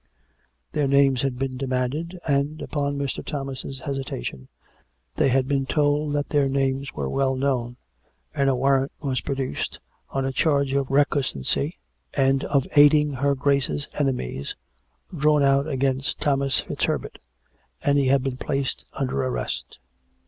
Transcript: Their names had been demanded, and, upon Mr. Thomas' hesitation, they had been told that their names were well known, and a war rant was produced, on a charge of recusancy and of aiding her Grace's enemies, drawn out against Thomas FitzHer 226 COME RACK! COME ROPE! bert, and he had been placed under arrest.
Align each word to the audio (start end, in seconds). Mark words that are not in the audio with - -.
Their 0.71 0.87
names 0.87 1.21
had 1.21 1.37
been 1.37 1.57
demanded, 1.57 2.17
and, 2.27 2.59
upon 2.63 2.97
Mr. 2.97 3.23
Thomas' 3.23 3.81
hesitation, 3.85 4.47
they 5.17 5.29
had 5.29 5.47
been 5.47 5.67
told 5.67 6.13
that 6.13 6.29
their 6.29 6.49
names 6.49 6.91
were 6.95 7.07
well 7.07 7.35
known, 7.35 7.77
and 8.33 8.49
a 8.49 8.55
war 8.55 8.79
rant 8.79 8.91
was 8.99 9.21
produced, 9.21 9.79
on 10.09 10.25
a 10.25 10.31
charge 10.31 10.73
of 10.73 10.89
recusancy 10.89 11.77
and 12.15 12.43
of 12.45 12.65
aiding 12.75 13.13
her 13.13 13.35
Grace's 13.35 13.87
enemies, 13.93 14.55
drawn 15.15 15.43
out 15.43 15.67
against 15.67 16.19
Thomas 16.19 16.61
FitzHer 16.61 16.79
226 16.79 16.83
COME 16.87 16.93
RACK! 16.93 17.01
COME 17.01 17.03
ROPE! 17.03 17.13
bert, 17.13 17.87
and 17.87 17.97
he 17.99 18.07
had 18.07 18.23
been 18.23 18.37
placed 18.37 18.85
under 18.93 19.21
arrest. 19.21 19.77